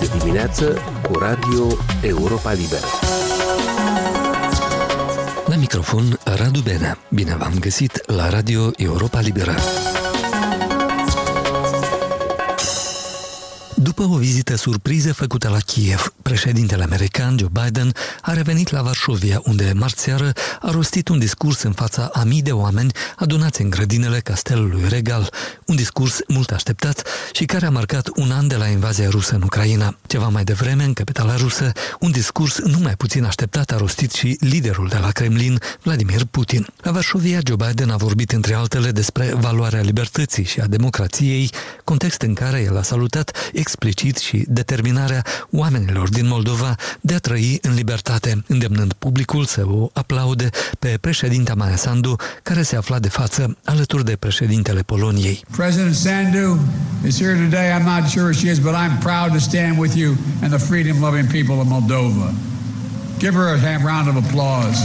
[0.00, 1.66] Este dimineață cu Radio
[2.02, 2.86] Europa Liberă.
[5.46, 6.98] La microfon Radu Benea.
[7.08, 9.54] Bine v-am găsit la Radio Europa Liberă.
[13.90, 19.40] După o vizită surpriză făcută la Kiev, președintele american Joe Biden a revenit la Varșovia,
[19.44, 24.20] unde marțeară a rostit un discurs în fața a mii de oameni adunați în grădinele
[24.20, 25.32] castelului regal,
[25.66, 29.42] un discurs mult așteptat și care a marcat un an de la invazia rusă în
[29.42, 29.96] Ucraina.
[30.06, 34.36] Ceva mai devreme, în capitala rusă, un discurs nu mai puțin așteptat a rostit și
[34.40, 36.66] liderul de la Kremlin, Vladimir Putin.
[36.80, 41.50] La Varșovia, Joe Biden a vorbit între altele despre valoarea libertății și a democrației,
[41.84, 43.50] context în care el a salutat
[43.80, 49.88] explicit și determinarea oamenilor din Moldova de a trăi în libertate, îndemnând publicul să o
[49.92, 50.48] aplaude
[50.78, 55.44] pe președinta Maia Sandu, care se afla de față alături de președintele Poloniei.
[55.56, 56.60] President Sandu
[57.06, 57.78] is here today.
[57.78, 61.26] I'm not sure she is, but I'm proud to stand with you and the freedom-loving
[61.30, 62.32] people of Moldova.
[63.18, 64.78] Give her a round of applause.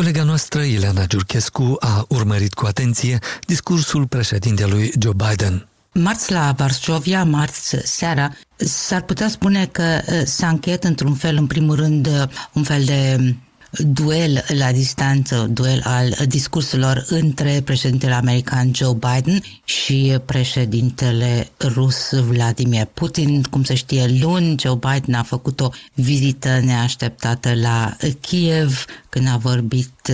[0.00, 5.68] Colega noastră, Ileana Giurchescu, a urmărit cu atenție discursul președintelui Joe Biden.
[5.92, 11.76] Marți la Varsovia, marți seara, s-ar putea spune că s-a încheiat într-un fel, în primul
[11.76, 12.08] rând,
[12.52, 13.34] un fel de
[13.78, 22.84] duel la distanță, duel al discursurilor între președintele american Joe Biden și președintele rus Vladimir
[22.84, 23.42] Putin.
[23.42, 29.36] Cum se știe, luni Joe Biden a făcut o vizită neașteptată la Kiev când a
[29.36, 30.12] vorbit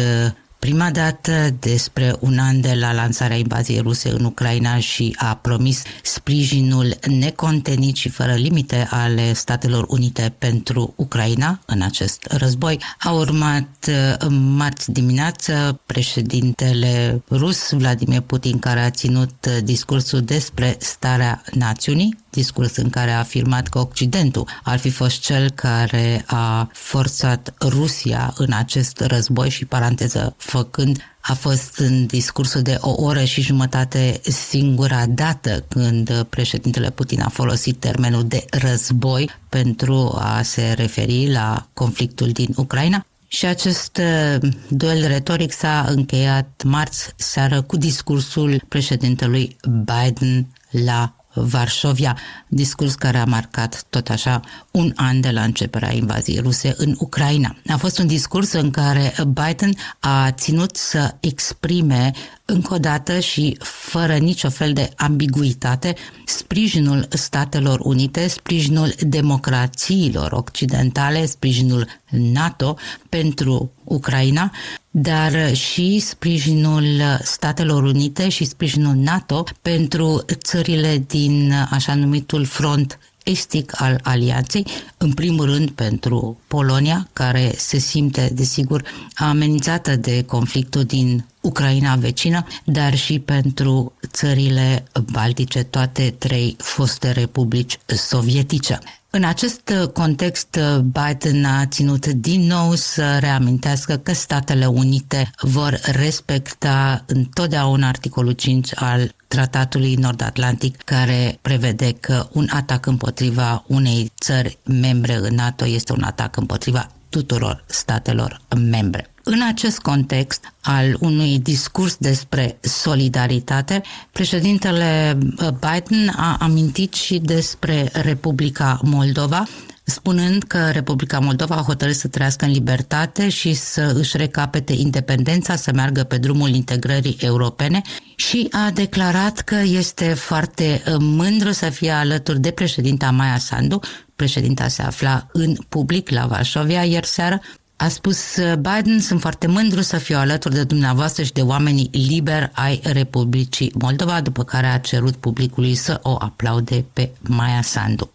[0.59, 5.83] prima dată despre un an de la lansarea invaziei ruse în Ucraina și a promis
[6.03, 12.81] sprijinul necontenit și fără limite ale Statelor Unite pentru Ucraina în acest război.
[12.99, 20.77] A urmat uh, marți dimineață președintele rus Vladimir Putin care a ținut uh, discursul despre
[20.79, 26.71] starea națiunii discurs în care a afirmat că Occidentul ar fi fost cel care a
[26.73, 33.25] forțat Rusia în acest război și paranteză făcând a fost în discursul de o oră
[33.25, 40.75] și jumătate singura dată când președintele Putin a folosit termenul de război pentru a se
[40.77, 43.07] referi la conflictul din Ucraina.
[43.29, 52.19] Și acest uh, duel retoric s-a încheiat marți seară cu discursul președintelui Biden la Varșovia,
[52.49, 57.57] discurs care a marcat tot așa un an de la începerea invaziei ruse în Ucraina.
[57.69, 62.13] A fost un discurs în care Biden a ținut să exprime
[62.47, 71.27] încă o dată și fără nicio fel de ambiguitate sprijinul Statelor Unite, sprijinul democrațiilor occidentale,
[71.27, 72.77] sprijinul NATO
[73.09, 74.53] pentru Ucraina,
[74.91, 76.85] dar și sprijinul
[77.23, 84.67] Statelor Unite și sprijinul NATO pentru țările din așa numitul front estic al alianței,
[84.97, 88.83] în primul rând pentru Polonia, care se simte, desigur,
[89.15, 97.79] amenințată de conflictul din Ucraina vecină, dar și pentru țările baltice, toate trei foste republici
[97.87, 98.79] sovietice.
[99.11, 107.05] În acest context, Biden a ținut din nou să reamintească că Statele Unite vor respecta
[107.07, 115.15] întotdeauna articolul 5 al Tratatului Nord-Atlantic, care prevede că un atac împotriva unei țări membre
[115.15, 119.11] în NATO este un atac împotriva tuturor statelor membre.
[119.29, 123.83] În acest context al unui discurs despre solidaritate,
[124.13, 129.45] președintele uh, Biden a amintit și despre Republica Moldova,
[129.89, 135.57] spunând că Republica Moldova a hotărât să trăiască în libertate și să își recapete independența,
[135.57, 137.83] să meargă pe drumul integrării europene
[138.17, 143.81] și a declarat că este foarte uh, mândru să fie alături de președinta Maia Sandu.
[144.17, 147.41] Președinta se afla în public la Varsovia ieri seară
[147.77, 152.51] a spus Biden, sunt foarte mândru să fiu alături de dumneavoastră și de oamenii liberi
[152.55, 158.11] ai Republicii Moldova, după care a cerut publicului să o aplaude pe Maia Sandu.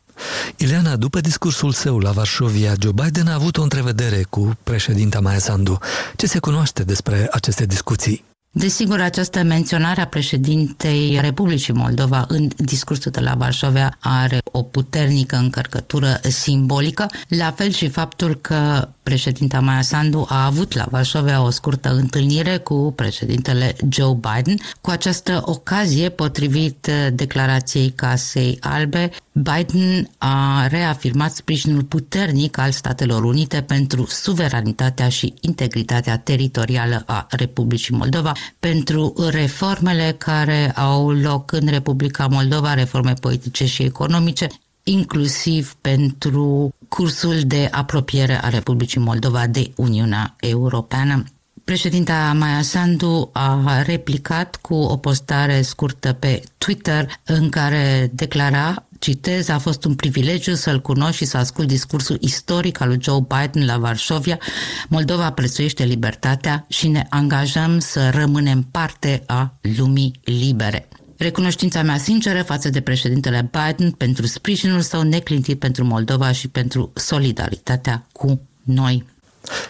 [0.57, 5.39] Ileana, după discursul său la Varșovia, Joe Biden a avut o întrevedere cu președinta Maia
[5.39, 5.77] Sandu.
[6.15, 8.23] Ce se cunoaște despre aceste discuții?
[8.53, 15.35] Desigur, această menționare a președintei Republicii Moldova în discursul de la Varșovia are o puternică
[15.35, 21.49] încărcătură simbolică, la fel și faptul că președinta Maia Sandu a avut la Varsovia o
[21.49, 24.57] scurtă întâlnire cu președintele Joe Biden.
[24.81, 33.61] Cu această ocazie, potrivit declarației Casei Albe, Biden a reafirmat sprijinul puternic al Statelor Unite
[33.61, 42.27] pentru suveranitatea și integritatea teritorială a Republicii Moldova, pentru reformele care au loc în Republica
[42.27, 44.47] Moldova, reforme politice și economice,
[44.83, 51.23] inclusiv pentru cursul de apropiere a Republicii Moldova de Uniunea Europeană.
[51.63, 59.49] Președinta Maia Sandu a replicat cu o postare scurtă pe Twitter în care declara Citez,
[59.49, 63.65] a fost un privilegiu să-l cunosc și să ascult discursul istoric al lui Joe Biden
[63.65, 64.39] la Varșovia.
[64.87, 70.87] Moldova prețuiește libertatea și ne angajăm să rămânem parte a lumii libere.
[71.21, 76.91] Recunoștința mea sinceră față de președintele Biden pentru sprijinul său neclintit pentru Moldova și pentru
[76.93, 79.05] solidaritatea cu noi.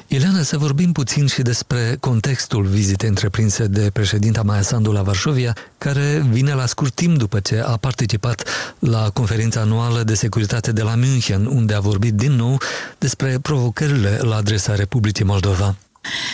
[0.07, 5.56] Ileana, să vorbim puțin și despre contextul vizitei întreprinse de președinta Maia Sandu la Varșovia,
[5.77, 8.48] care vine la scurt timp după ce a participat
[8.80, 12.57] la conferința anuală de securitate de la München, unde a vorbit din nou
[12.98, 15.75] despre provocările la adresa Republicii Moldova.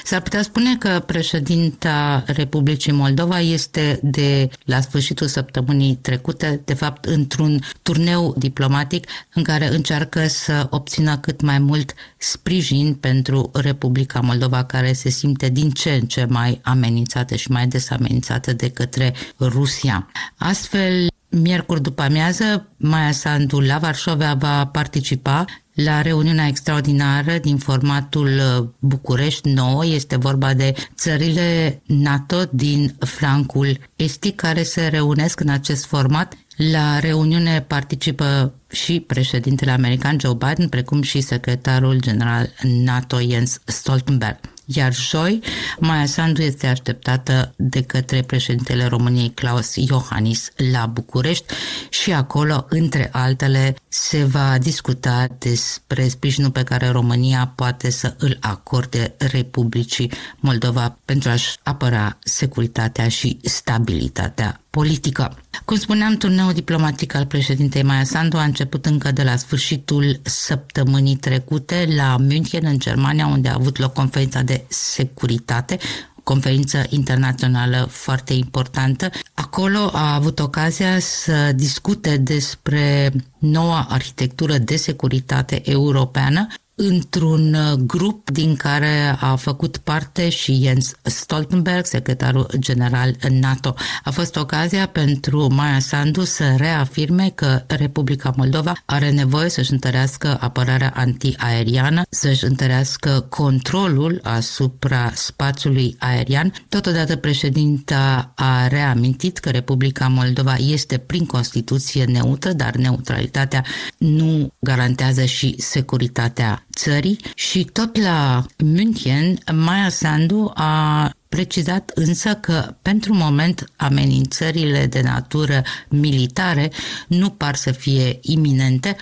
[0.04, 7.06] S-ar putea spune că președinta Republicii Moldova este de la sfârșitul săptămânii trecute, de fapt,
[7.06, 14.64] într-un turneu diplomatic în care încearcă să obțină cât mai mult sprijin pentru Republica Moldova,
[14.64, 19.14] care se simte din ce în ce mai amenințată și mai des amenințată de către
[19.40, 20.08] Rusia.
[20.38, 21.08] Astfel,
[21.42, 28.68] Miercuri după amiază, Maia Sandu la Varșovia va participa la reuniunea extraordinară din formatul uh,
[28.80, 29.86] București 9.
[29.86, 36.34] Este vorba de țările NATO din flancul estic care se reunesc în acest format.
[36.56, 44.40] La reuniune participă și președintele american Joe Biden, precum și secretarul general NATO Jens Stoltenberg
[44.68, 45.40] iar joi
[45.80, 51.54] Maia Sandu este așteptată de către președintele României Claus Iohannis la București
[51.90, 58.38] și acolo, între altele, se va discuta despre sprijinul pe care România poate să îl
[58.40, 65.38] acorde Republicii Moldova pentru a-și apăra securitatea și stabilitatea politică.
[65.66, 71.16] Cum spuneam, turneul diplomatic al președintei Maia Sandu a început încă de la sfârșitul săptămânii
[71.16, 75.78] trecute la München, în Germania, unde a avut loc conferința de securitate,
[76.24, 79.10] conferință internațională foarte importantă.
[79.34, 86.48] Acolo a avut ocazia să discute despre noua arhitectură de securitate europeană
[86.80, 93.74] într-un uh, grup din care a făcut parte și Jens Stoltenberg, secretarul general NATO.
[94.04, 100.38] A fost ocazia pentru Maia Sandu să reafirme că Republica Moldova are nevoie să-și întărească
[100.40, 106.54] apărarea antiaeriană, să-și întărească controlul asupra spațiului aerian.
[106.70, 113.64] Totodată președinta a reamintit că Republica Moldova este prin Constituție neutră, dar neutralitatea
[113.98, 122.76] nu garantează și securitatea țării și tot la München, Maia Sandu a precizat însă că
[122.82, 126.72] pentru moment amenințările de natură militare
[127.08, 128.96] nu par să fie iminente,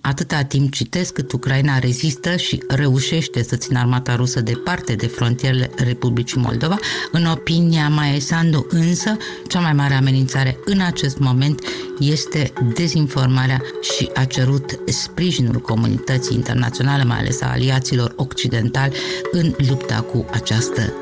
[0.00, 5.70] Atâta timp citesc cât Ucraina rezistă și reușește să țină armata rusă departe de frontierele
[5.76, 6.78] Republicii Moldova,
[7.12, 9.16] în opinia Maia Sandu însă,
[9.48, 11.60] cea mai mare amenințare în acest moment
[11.98, 18.96] este dezinformarea și a cerut sprijinul comunității internaționale, mai ales a aliaților occidentali,
[19.32, 20.92] în lupta cu această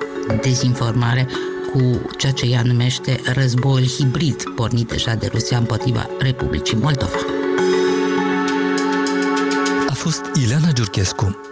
[0.42, 1.28] dezinformare
[1.72, 7.37] cu ceea ce ea numește războiul hibrid pornit deja de Rusia împotriva Republicii Moldova
[9.98, 11.47] fost Ileana Giurchescu.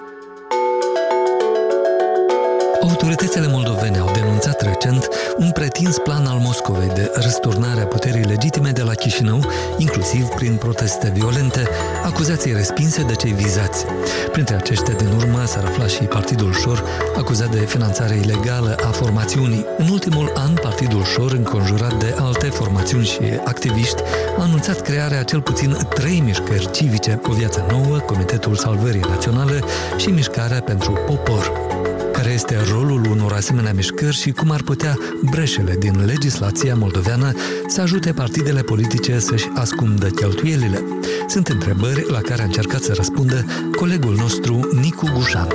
[2.88, 8.70] Autoritățile moldovene au denunțat recent un pretins plan al Moscovei de răsturnare a puterii legitime
[8.70, 9.44] de la Chișinău,
[9.76, 11.68] inclusiv prin proteste violente,
[12.04, 13.84] acuzații respinse de cei vizați.
[14.32, 16.84] Printre aceștia din urmă s-ar afla și Partidul Șor,
[17.16, 19.66] acuzat de finanțare ilegală a formațiunii.
[19.78, 24.02] În ultimul an, Partidul Șor, înconjurat de alte formațiuni și activiști,
[24.38, 29.60] a anunțat crearea cel puțin trei mișcări civice, o viață nouă, Comitetul Salvării Naționale
[29.96, 31.85] și Mișcarea pentru Popor care
[32.36, 34.98] este rolul unor asemenea mișcări și cum ar putea
[35.30, 37.32] breșele din legislația moldoveană
[37.66, 40.84] să ajute partidele politice să-și ascundă cheltuielile.
[41.26, 43.44] Sunt întrebări la care a încercat să răspundă
[43.76, 45.48] colegul nostru Nicu Gușan.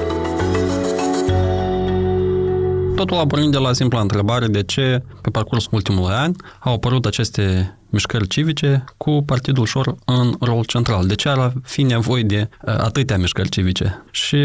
[2.95, 7.05] Totul a pornit de la simpla întrebare de ce, pe parcursul ultimului an, au apărut
[7.05, 11.07] aceste mișcări civice cu Partidul Șor în rol central.
[11.07, 14.03] De ce ar fi nevoie de uh, atâtea mișcări civice?
[14.11, 14.37] Și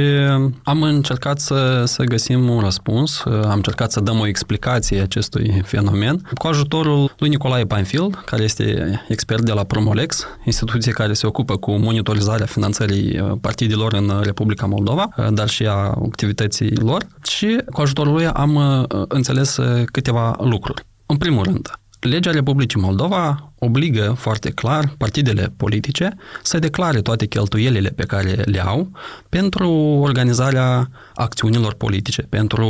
[0.62, 5.62] am încercat să, să găsim un răspuns, uh, am încercat să dăm o explicație acestui
[5.64, 11.26] fenomen cu ajutorul lui Nicolae Panfil, care este expert de la Promolex, instituție care se
[11.26, 17.60] ocupă cu monitorizarea finanțării uh, partidelor în Republica Moldova, dar și a activității lor și
[17.72, 20.84] cu ajutorul lui am înțeles câteva lucruri.
[21.06, 21.70] În primul rând,
[22.06, 28.64] Legea Republicii Moldova obligă foarte clar partidele politice să declare toate cheltuielile pe care le
[28.64, 28.90] au
[29.28, 29.70] pentru
[30.00, 32.66] organizarea acțiunilor politice, pentru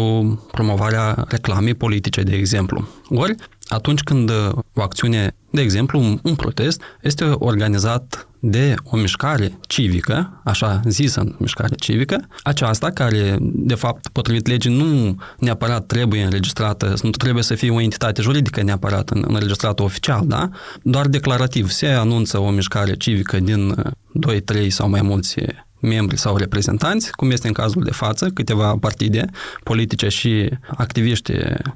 [0.53, 2.89] promovarea reclamei politice, de exemplu.
[3.09, 3.35] Ori,
[3.69, 4.31] atunci când
[4.75, 11.37] o acțiune, de exemplu, un, un protest, este organizat de o mișcare civică, așa zisă
[11.39, 17.55] mișcare civică, aceasta care, de fapt, potrivit legii, nu neapărat trebuie înregistrată, nu trebuie să
[17.55, 20.49] fie o entitate juridică neapărat înregistrată oficial, da?
[20.83, 23.75] Doar declarativ se anunță o mișcare civică din
[24.13, 25.35] 2, 3 sau mai mulți
[25.81, 29.25] membri sau reprezentanți, cum este în cazul de față, câteva partide
[29.63, 31.33] politice și activiști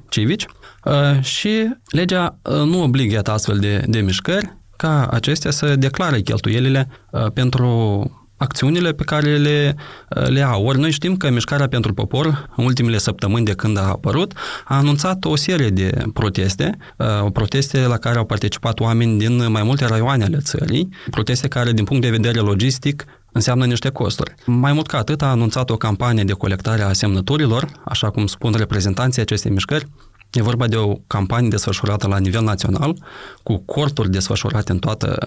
[0.09, 0.45] civici,
[0.83, 6.87] uh, și legea uh, nu obligă astfel de, de mișcări ca acestea să declare cheltuielile
[7.11, 9.75] uh, pentru acțiunile pe care le,
[10.15, 10.65] uh, le au.
[10.65, 14.33] Ori noi știm că Mișcarea pentru Popor, în ultimele săptămâni de când a apărut,
[14.65, 19.63] a anunțat o serie de proteste, uh, proteste la care au participat oameni din mai
[19.63, 24.33] multe raioane ale țării, proteste care, din punct de vedere logistic, înseamnă niște costuri.
[24.45, 28.53] Mai mult ca atât, a anunțat o campanie de colectare a semnăturilor, așa cum spun
[28.57, 29.87] reprezentanții acestei mișcări,
[30.33, 32.95] E vorba de o campanie desfășurată la nivel național,
[33.43, 35.17] cu corturi desfășurate în toată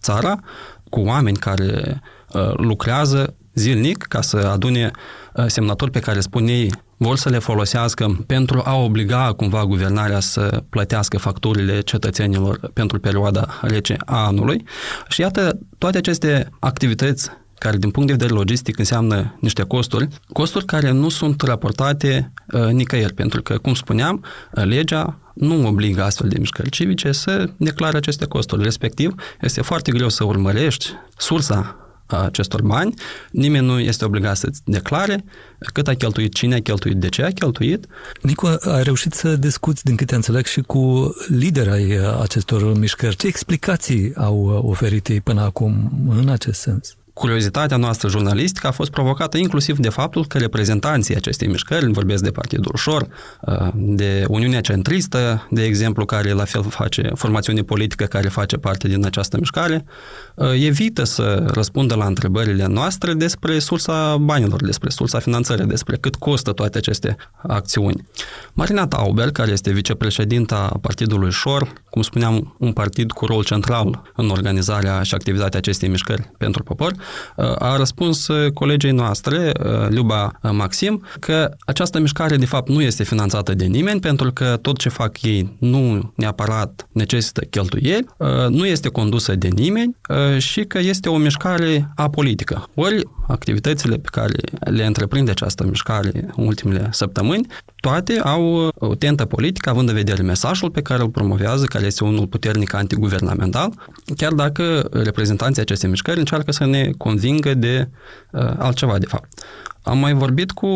[0.00, 0.40] țara,
[0.90, 2.02] cu oameni care
[2.32, 4.90] uh, lucrează zilnic ca să adune
[5.34, 10.20] uh, semnături pe care spun ei vor să le folosească pentru a obliga cumva guvernarea
[10.20, 14.64] să plătească facturile cetățenilor pentru perioada rece a anului.
[15.08, 20.64] Și iată, toate aceste activități care din punct de vedere logistic înseamnă niște costuri, costuri
[20.64, 26.28] care nu sunt raportate uh, nicăieri, pentru că, cum spuneam, uh, legea nu obligă astfel
[26.28, 28.62] de mișcări civice să declare aceste costuri.
[28.62, 32.94] Respectiv, este foarte greu să urmărești sursa acestor bani,
[33.30, 35.24] nimeni nu este obligat să-ți declare
[35.72, 37.86] cât a cheltuit, cine a cheltuit, de ce a cheltuit.
[38.22, 43.16] Nicu, ai reușit să discuți, din câte înțeleg, și cu lideri ai acestor mișcări.
[43.16, 46.96] Ce explicații au oferit ei până acum în acest sens?
[47.16, 52.30] Curiozitatea noastră jurnalistică a fost provocată inclusiv de faptul că reprezentanții acestei mișcări, vorbesc de
[52.30, 53.06] Partidul Ușor,
[53.40, 58.88] uh, de Uniunea Centristă, de exemplu, care la fel face formațiune politică care face parte
[58.88, 59.84] din această mișcare,
[60.34, 66.14] uh, evită să răspundă la întrebările noastre despre sursa banilor, despre sursa finanțării, despre cât
[66.14, 68.06] costă toate aceste acțiuni.
[68.52, 74.28] Marina Tauber, care este vicepreședinta Partidului Șor, cum spuneam, un partid cu rol central în
[74.28, 76.94] organizarea și activitatea acestei mișcări pentru popor,
[77.58, 79.52] a răspuns colegii noastre,
[79.88, 84.78] Luba Maxim, că această mișcare de fapt nu este finanțată de nimeni pentru că tot
[84.78, 88.06] ce fac ei nu neapărat necesită cheltuieli,
[88.48, 89.96] nu este condusă de nimeni
[90.38, 92.68] și că este o mișcare apolitică.
[92.74, 97.46] Ori activitățile pe care le întreprinde această mișcare în ultimele săptămâni,
[97.86, 102.04] toate au o tentă politică, având în vedere mesajul pe care îl promovează, care este
[102.04, 103.72] unul puternic antiguvernamental,
[104.16, 107.88] chiar dacă reprezentanții acestei mișcări încearcă să ne convingă de
[108.30, 109.44] uh, altceva, de fapt.
[109.82, 110.68] Am mai vorbit cu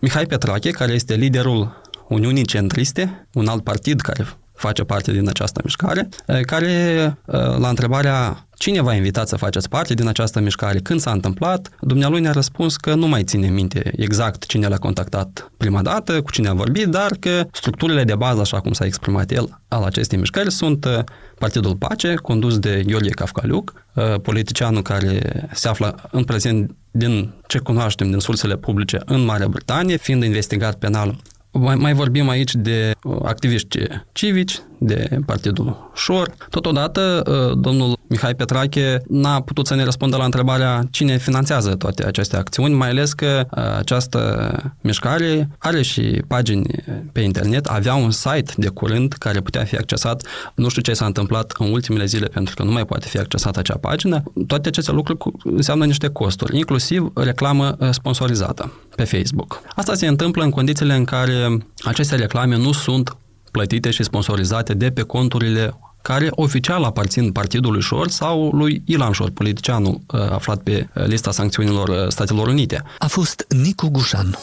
[0.00, 5.60] Mihai Petrache, care este liderul Uniunii Centriste, un alt partid care face parte din această
[5.64, 10.78] mișcare, uh, care uh, la întrebarea Cine v-a invitat să faceți parte din această mișcare?
[10.78, 11.68] Când s-a întâmplat?
[11.80, 16.30] Dumnealui ne-a răspuns că nu mai ține minte exact cine l-a contactat prima dată, cu
[16.30, 20.18] cine a vorbit, dar că structurile de bază, așa cum s-a exprimat el, al acestei
[20.18, 20.98] mișcări sunt uh,
[21.38, 27.58] Partidul Pace, condus de Iorghe Cafcaliuc, uh, politicianul care se află în prezent din ce
[27.58, 31.16] cunoaștem din sursele publice în Marea Britanie, fiind investigat penal
[31.52, 33.78] mai, mai vorbim aici de uh, activiști
[34.12, 36.34] civici, de Partidul Șor.
[36.50, 42.06] Totodată, uh, domnul Mihai Petrache n-a putut să ne răspundă la întrebarea cine finanțează toate
[42.06, 46.66] aceste acțiuni, mai ales că uh, această mișcare are și pagini
[47.12, 50.26] pe internet, avea un site de curând care putea fi accesat.
[50.54, 53.58] Nu știu ce s-a întâmplat în ultimele zile pentru că nu mai poate fi accesată
[53.58, 54.22] acea pagină.
[54.46, 59.60] Toate aceste lucruri înseamnă niște costuri, inclusiv reclamă sponsorizată pe Facebook.
[59.74, 63.16] Asta se întâmplă în condițiile în care aceste reclame nu sunt
[63.52, 69.30] plătite și sponsorizate de pe conturile care oficial aparțin Partidului Șor sau lui Ilan Șor,
[69.30, 72.82] politicianul uh, aflat pe uh, lista sancțiunilor uh, Statelor Unite.
[72.98, 74.38] A fost Nicu Gușan.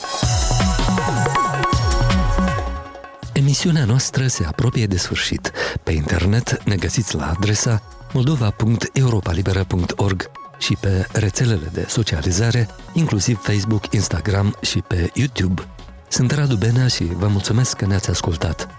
[3.34, 5.52] Emisiunea noastră se apropie de sfârșit.
[5.84, 7.82] Pe internet ne găsiți la adresa
[8.14, 15.62] moldova.europalibera.org și pe rețelele de socializare, inclusiv Facebook, Instagram și pe YouTube.
[16.08, 18.79] Sunt Radu Benea și vă mulțumesc că ne-ați ascultat.